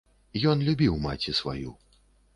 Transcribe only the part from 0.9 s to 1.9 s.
маці сваю.